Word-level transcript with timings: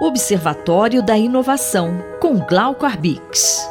Observatório 0.00 1.02
da 1.02 1.16
Inovação, 1.16 2.04
com 2.20 2.38
Glauco 2.38 2.84
Arbix. 2.84 3.66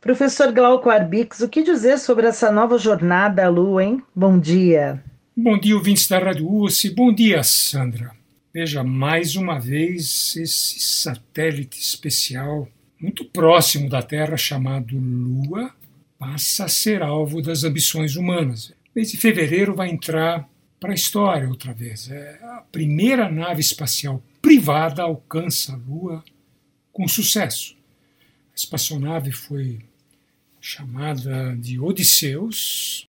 Professor 0.00 0.50
Glauco 0.50 0.88
Arbix, 0.88 1.40
o 1.40 1.48
que 1.48 1.62
dizer 1.62 1.98
sobre 1.98 2.26
essa 2.26 2.50
nova 2.50 2.78
jornada 2.78 3.44
à 3.44 3.50
Lua, 3.50 3.84
hein? 3.84 4.02
Bom 4.16 4.38
dia. 4.38 5.04
Bom 5.36 5.58
dia, 5.58 5.76
ouvintes 5.76 6.08
da 6.08 6.18
Rádio 6.18 6.50
USP. 6.50 6.88
Bom 6.88 7.12
dia, 7.12 7.42
Sandra. 7.42 8.12
Veja, 8.52 8.82
mais 8.82 9.36
uma 9.36 9.58
vez, 9.58 10.34
esse 10.36 10.80
satélite 10.80 11.78
especial, 11.78 12.66
muito 12.98 13.26
próximo 13.26 13.90
da 13.90 14.02
Terra, 14.02 14.38
chamado 14.38 14.96
Lua, 14.96 15.70
passa 16.18 16.64
a 16.64 16.68
ser 16.68 17.02
alvo 17.02 17.42
das 17.42 17.62
ambições 17.62 18.16
humanas. 18.16 18.70
O 18.70 18.74
mês 18.96 19.10
de 19.10 19.18
fevereiro 19.18 19.74
vai 19.74 19.90
entrar 19.90 20.48
para 20.82 20.90
a 20.90 20.96
história 20.96 21.48
outra 21.48 21.72
vez. 21.72 22.10
É, 22.10 22.40
a 22.42 22.64
primeira 22.72 23.30
nave 23.30 23.60
espacial 23.60 24.20
privada 24.42 25.04
alcança 25.04 25.74
a 25.74 25.76
Lua 25.76 26.24
com 26.92 27.06
sucesso. 27.06 27.76
A 28.52 28.56
espaçonave 28.56 29.30
foi 29.30 29.78
chamada 30.60 31.54
de 31.54 31.78
Odisseus, 31.78 33.06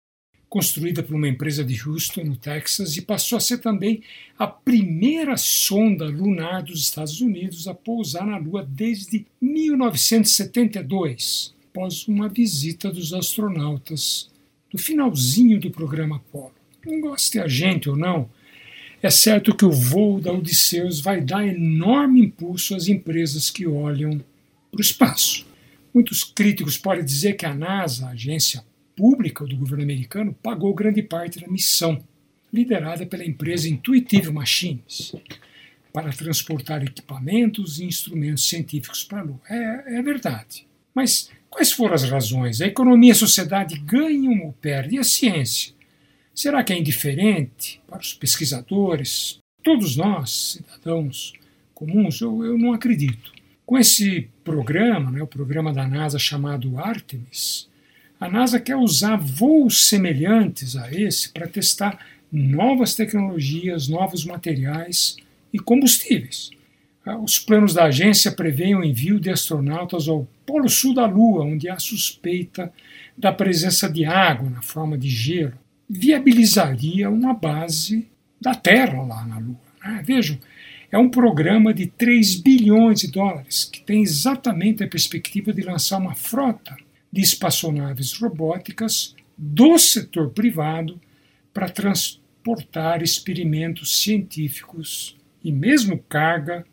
construída 0.48 1.02
por 1.02 1.16
uma 1.16 1.28
empresa 1.28 1.64
de 1.64 1.82
Houston, 1.82 2.24
no 2.24 2.38
Texas, 2.38 2.96
e 2.96 3.02
passou 3.02 3.38
a 3.38 3.42
ser 3.42 3.58
também 3.58 4.04
a 4.38 4.46
primeira 4.46 5.36
sonda 5.36 6.06
lunar 6.06 6.62
dos 6.62 6.80
Estados 6.80 7.22
Unidos 7.22 7.68
a 7.68 7.74
pousar 7.74 8.28
na 8.28 8.38
Lua 8.38 8.64
desde 8.64 9.26
1972, 9.42 11.56
após 11.72 12.08
uma 12.08 12.30
visita 12.30 12.92
dos 12.92 13.14
astronautas 13.14 14.30
do 14.70 14.78
finalzinho 14.78 15.60
do 15.60 15.72
programa 15.72 16.18
Apollo 16.18 16.62
não 16.86 17.02
goste 17.02 17.40
a 17.40 17.48
gente 17.48 17.90
ou 17.90 17.96
não, 17.96 18.30
é 19.02 19.10
certo 19.10 19.56
que 19.56 19.66
o 19.66 19.72
voo 19.72 20.22
da 20.22 20.32
Odisseus 20.32 21.02
vai 21.02 21.20
dar 21.20 21.46
enorme 21.46 22.22
impulso 22.22 22.74
às 22.74 22.88
empresas 22.88 23.50
que 23.50 23.68
olham 23.68 24.24
para 24.72 24.78
o 24.78 24.82
espaço. 24.82 25.46
Muitos 25.94 26.24
críticos 26.24 26.78
podem 26.78 27.04
dizer 27.04 27.34
que 27.34 27.46
a 27.46 27.54
NASA, 27.54 28.08
a 28.08 28.12
agência 28.12 28.64
pública 28.96 29.46
do 29.46 29.58
governo 29.58 29.84
americano, 29.84 30.34
pagou 30.42 30.74
grande 30.74 31.04
parte 31.04 31.40
da 31.40 31.48
missão, 31.48 32.02
liderada 32.52 33.06
pela 33.06 33.26
empresa 33.26 33.68
Intuitive 33.68 34.32
Machines, 34.32 35.14
para 35.92 36.14
transportar 36.14 36.82
equipamentos 36.82 37.80
e 37.80 37.86
instrumentos 37.86 38.48
científicos 38.48 39.04
para 39.04 39.20
a 39.20 39.24
Lua. 39.24 39.42
É, 39.50 39.98
é 39.98 40.02
verdade. 40.02 40.66
Mas 40.96 41.30
quais 41.50 41.72
foram 41.72 41.94
as 41.94 42.04
razões? 42.04 42.62
A 42.62 42.68
economia 42.68 43.10
e 43.10 43.12
a 43.12 43.16
sociedade 43.16 43.78
ganham 43.80 44.46
ou 44.46 44.54
perdem? 44.54 44.96
E 44.96 45.00
a 45.00 45.04
ciência? 45.04 45.73
Será 46.34 46.64
que 46.64 46.74
é 46.74 46.80
indiferente 46.80 47.80
para 47.88 48.00
os 48.00 48.14
pesquisadores, 48.14 49.38
todos 49.62 49.96
nós, 49.96 50.54
cidadãos 50.54 51.34
comuns? 51.76 52.20
Eu, 52.22 52.44
eu 52.44 52.58
não 52.58 52.74
acredito. 52.74 53.32
Com 53.66 53.78
esse 53.78 54.30
programa, 54.44 55.12
né, 55.12 55.22
o 55.22 55.28
programa 55.28 55.72
da 55.72 55.88
NASA 55.88 56.18
chamado 56.18 56.80
Artemis, 56.80 57.70
a 58.20 58.28
NASA 58.28 58.60
quer 58.60 58.76
usar 58.76 59.16
voos 59.16 59.88
semelhantes 59.88 60.76
a 60.76 60.92
esse 60.92 61.32
para 61.32 61.48
testar 61.48 62.04
novas 62.32 62.96
tecnologias, 62.96 63.88
novos 63.88 64.26
materiais 64.26 65.18
e 65.54 65.60
combustíveis. 65.60 66.50
Ah, 67.06 67.18
os 67.18 67.38
planos 67.38 67.76
da 67.76 67.86
agência 67.86 68.32
prevêem 68.32 68.76
o 68.76 68.84
envio 68.84 69.20
de 69.20 69.30
astronautas 69.30 70.08
ao 70.08 70.28
Polo 70.48 70.70
Sul 70.70 70.96
da 70.96 71.06
Lua, 71.06 71.44
onde 71.44 71.70
há 71.70 71.78
suspeita 71.78 72.74
da 73.16 73.32
presença 73.32 73.88
de 73.88 74.04
água 74.04 74.50
na 74.50 74.62
forma 74.62 74.98
de 74.98 75.10
gelo 75.10 75.63
viabilizaria 75.94 77.08
uma 77.08 77.36
base 77.36 78.08
da 78.42 78.56
Terra 78.56 79.04
lá 79.04 79.26
na 79.26 79.38
Lua. 79.38 79.60
Né? 79.84 80.04
Vejam, 80.04 80.40
é 80.92 80.98
um 80.98 81.08
programa 81.08 81.72
de 81.72 81.86
3 81.86 82.36
bilhões 82.42 83.02
de 83.02 83.12
dólares 83.12 83.64
que 83.64 83.80
tem 83.80 84.02
exatamente 84.02 84.84
a 84.84 84.88
perspectiva 84.88 85.54
de 85.54 85.62
lançar 85.62 86.00
uma 86.00 86.16
frota 86.16 86.76
de 87.12 87.22
espaçonaves 87.22 88.14
robóticas 88.14 89.16
do 89.38 89.78
setor 89.78 90.32
privado 90.32 91.00
para 91.54 91.70
transportar 91.70 93.04
experimentos 93.04 94.02
científicos 94.02 95.16
e 95.44 95.52
mesmo 95.52 96.00
carga 96.10 96.66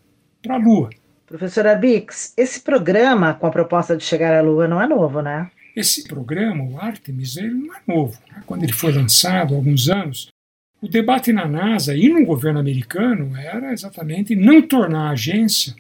para 0.43 0.55
a 0.55 0.59
Lua. 0.59 0.89
Professor 1.27 1.67
Arbix, 1.67 2.33
esse 2.39 2.61
programa 2.61 3.34
com 3.34 3.47
a 3.47 3.50
proposta 3.50 3.97
de 3.97 4.03
chegar 4.03 4.33
à 4.33 4.41
Lua 4.41 4.67
não 4.67 4.81
é 4.81 4.87
novo, 4.87 5.21
né? 5.21 5.50
Esse 5.81 6.05
programa, 6.05 6.63
o 6.63 6.79
Artemis, 6.79 7.39
ele 7.39 7.55
não 7.55 7.75
é 7.75 7.81
novo. 7.87 8.21
Quando 8.45 8.65
ele 8.65 8.73
foi 8.73 8.93
lançado 8.93 9.55
há 9.55 9.57
alguns 9.57 9.89
anos, 9.89 10.29
o 10.79 10.87
debate 10.87 11.33
na 11.33 11.49
NASA 11.49 11.97
e 11.97 12.07
no 12.11 12.23
governo 12.27 12.61
americano 12.61 13.35
era 13.35 13.73
exatamente 13.73 14.37
não 14.37 14.61
tornar 14.61 15.09
a 15.09 15.13
agência 15.13 15.75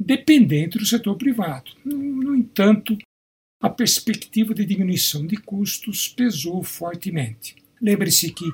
dependente 0.00 0.78
do 0.78 0.86
setor 0.86 1.16
privado. 1.16 1.70
No 1.84 2.34
entanto, 2.34 2.96
a 3.62 3.68
perspectiva 3.68 4.54
de 4.54 4.64
diminuição 4.64 5.26
de 5.26 5.36
custos 5.36 6.08
pesou 6.08 6.62
fortemente. 6.62 7.54
Lembre-se 7.78 8.32
que, 8.32 8.50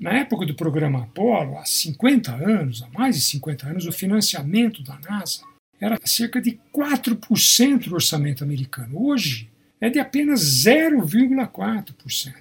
na 0.00 0.14
época 0.14 0.46
do 0.46 0.54
programa 0.54 1.02
Apollo, 1.02 1.58
há 1.58 1.66
50 1.66 2.34
anos, 2.34 2.82
há 2.82 2.88
mais 2.98 3.16
de 3.16 3.20
50 3.20 3.68
anos, 3.68 3.86
o 3.86 3.92
financiamento 3.92 4.82
da 4.82 4.98
NASA 4.98 5.42
era 5.78 5.98
cerca 6.06 6.40
de 6.40 6.58
4% 6.74 7.86
do 7.86 7.94
orçamento 7.94 8.42
americano. 8.42 8.98
Hoje, 8.98 9.50
é 9.80 9.88
de 9.88 9.98
apenas 9.98 10.40
0,4%. 10.64 12.34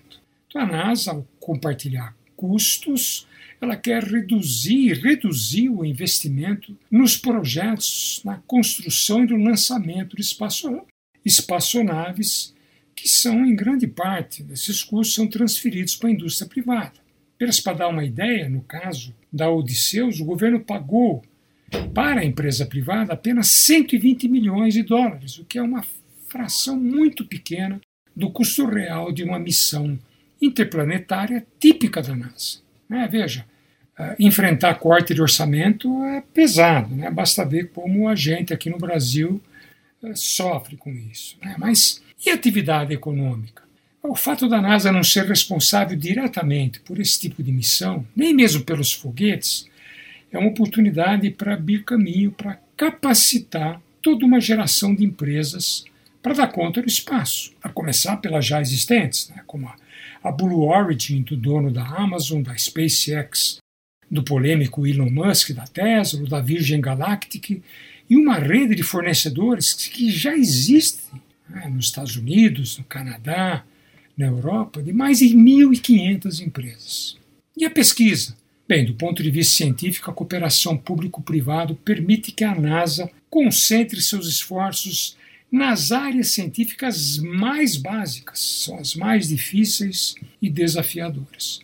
Então 0.47 0.61
a 0.61 0.65
NASA, 0.65 1.11
ao 1.11 1.27
compartilhar 1.39 2.15
custos, 2.35 3.27
ela 3.59 3.75
quer 3.75 4.03
reduzir, 4.03 4.93
reduzir 5.01 5.69
o 5.69 5.83
investimento 5.83 6.77
nos 6.91 7.17
projetos, 7.17 8.21
na 8.23 8.37
construção 8.37 9.23
e 9.23 9.27
no 9.27 9.37
lançamento 9.37 10.15
de 10.15 10.21
espaço, 10.21 10.81
espaçonaves, 11.25 12.53
que 12.95 13.07
são, 13.07 13.45
em 13.45 13.55
grande 13.55 13.87
parte, 13.87 14.43
desses 14.43 14.83
custos 14.83 15.15
são 15.15 15.27
transferidos 15.27 15.95
para 15.95 16.09
a 16.09 16.13
indústria 16.13 16.47
privada. 16.47 16.93
Apenas 17.35 17.59
para 17.59 17.77
dar 17.77 17.87
uma 17.87 18.03
ideia, 18.03 18.49
no 18.49 18.61
caso 18.61 19.13
da 19.31 19.49
Odisseus, 19.49 20.19
o 20.19 20.25
governo 20.25 20.59
pagou 20.59 21.23
para 21.93 22.21
a 22.21 22.25
empresa 22.25 22.65
privada 22.65 23.13
apenas 23.13 23.47
120 23.47 24.27
milhões 24.27 24.73
de 24.73 24.83
dólares, 24.83 25.37
o 25.37 25.45
que 25.45 25.57
é 25.57 25.61
uma 25.61 25.83
fração 26.27 26.77
muito 26.77 27.25
pequena 27.25 27.79
do 28.15 28.29
custo 28.29 28.65
real 28.65 29.11
de 29.11 29.23
uma 29.23 29.39
missão 29.39 29.97
interplanetária 30.41 31.45
típica 31.59 32.01
da 32.01 32.15
NASA. 32.15 32.59
É, 32.89 33.07
veja, 33.07 33.45
uh, 33.99 34.15
enfrentar 34.19 34.75
corte 34.75 35.13
de 35.13 35.21
orçamento 35.21 36.03
é 36.05 36.21
pesado, 36.33 36.95
né? 36.95 37.09
basta 37.11 37.45
ver 37.45 37.69
como 37.71 38.07
a 38.07 38.15
gente 38.15 38.53
aqui 38.53 38.69
no 38.69 38.77
Brasil 38.77 39.41
uh, 40.01 40.15
sofre 40.15 40.77
com 40.77 40.91
isso. 40.91 41.37
Né? 41.43 41.55
Mas 41.57 42.01
e 42.25 42.29
atividade 42.29 42.93
econômica? 42.93 43.63
O 44.01 44.15
fato 44.15 44.47
da 44.47 44.61
NASA 44.61 44.91
não 44.91 45.03
ser 45.03 45.25
responsável 45.25 45.97
diretamente 45.97 46.79
por 46.79 46.99
esse 46.99 47.19
tipo 47.19 47.43
de 47.43 47.51
missão, 47.51 48.05
nem 48.15 48.33
mesmo 48.33 48.63
pelos 48.63 48.93
foguetes, 48.93 49.67
é 50.31 50.37
uma 50.37 50.49
oportunidade 50.49 51.29
para 51.29 51.53
abrir 51.53 51.83
caminho 51.83 52.31
para 52.31 52.59
capacitar 52.75 53.81
toda 54.01 54.25
uma 54.25 54.39
geração 54.39 54.95
de 54.95 55.03
empresas 55.03 55.85
para 56.21 56.33
dar 56.33 56.47
conta 56.47 56.81
do 56.81 56.87
espaço, 56.87 57.53
a 57.61 57.69
começar 57.69 58.17
pelas 58.17 58.45
já 58.45 58.61
existentes, 58.61 59.29
né, 59.29 59.41
como 59.45 59.71
a, 60.23 60.31
Blue 60.31 60.67
Origin, 60.67 61.21
do 61.21 61.37
dono 61.37 61.71
da 61.71 61.85
Amazon, 61.85 62.41
da 62.41 62.57
SpaceX, 62.57 63.59
do 64.09 64.23
polêmico 64.23 64.85
Elon 64.85 65.09
Musk, 65.09 65.51
da 65.51 65.65
Tesla, 65.65 66.27
da 66.27 66.41
Virgin 66.41 66.81
Galactic, 66.81 67.61
e 68.09 68.15
uma 68.15 68.35
rede 68.35 68.75
de 68.75 68.83
fornecedores 68.83 69.73
que 69.73 70.11
já 70.11 70.35
existe 70.35 71.03
né, 71.49 71.69
nos 71.69 71.85
Estados 71.85 72.15
Unidos, 72.15 72.77
no 72.77 72.83
Canadá, 72.83 73.63
na 74.17 74.27
Europa, 74.27 74.81
de 74.81 74.91
mais 74.91 75.19
de 75.19 75.27
1.500 75.35 76.41
empresas. 76.41 77.17
E 77.55 77.65
a 77.65 77.69
pesquisa? 77.69 78.35
Bem, 78.67 78.85
do 78.85 78.95
ponto 78.95 79.23
de 79.23 79.31
vista 79.31 79.55
científico, 79.55 80.11
a 80.11 80.13
cooperação 80.13 80.75
público-privado 80.75 81.75
permite 81.75 82.31
que 82.31 82.43
a 82.43 82.53
NASA 82.53 83.09
concentre 83.29 84.01
seus 84.01 84.27
esforços 84.27 85.15
nas 85.51 85.91
áreas 85.91 86.31
científicas 86.31 87.17
mais 87.17 87.77
básicas, 87.77 88.39
são 88.39 88.77
as 88.77 88.95
mais 88.95 89.29
difíceis 89.29 90.15
e 90.41 90.49
desafiadoras. 90.49 91.61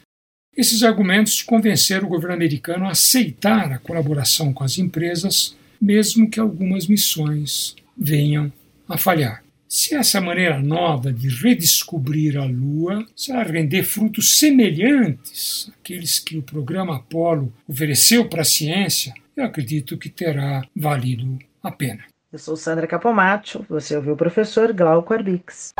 Esses 0.55 0.83
argumentos 0.83 1.41
convenceram 1.41 2.05
o 2.05 2.09
governo 2.09 2.35
americano 2.35 2.85
a 2.85 2.91
aceitar 2.91 3.71
a 3.71 3.79
colaboração 3.79 4.53
com 4.53 4.63
as 4.63 4.77
empresas, 4.77 5.55
mesmo 5.81 6.29
que 6.29 6.39
algumas 6.39 6.87
missões 6.87 7.75
venham 7.97 8.53
a 8.87 8.97
falhar. 8.97 9.43
Se 9.67 9.95
essa 9.95 10.21
maneira 10.21 10.59
nova 10.59 11.11
de 11.11 11.27
redescobrir 11.27 12.37
a 12.37 12.45
Lua 12.45 13.07
será 13.15 13.41
render 13.41 13.81
frutos 13.81 14.37
semelhantes 14.37 15.71
àqueles 15.73 16.19
que 16.19 16.37
o 16.37 16.43
programa 16.43 16.97
Apollo 16.97 17.51
ofereceu 17.67 18.29
para 18.29 18.43
a 18.43 18.45
ciência, 18.45 19.15
eu 19.35 19.43
acredito 19.43 19.97
que 19.97 20.09
terá 20.09 20.63
valido 20.75 21.39
a 21.63 21.71
pena. 21.71 22.03
Eu 22.33 22.39
sou 22.39 22.57
Sandra 22.57 22.87
Capomatto, 22.87 23.63
você 23.69 23.95
ouviu 23.95 24.15
o 24.15 24.17
professor 24.17 24.73
Glauco 24.73 25.13
Arbix. 25.13 25.71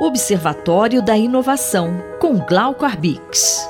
Observatório 0.00 1.02
da 1.02 1.14
Inovação, 1.14 2.02
com 2.18 2.38
Glauco 2.38 2.86
Arbix. 2.86 3.68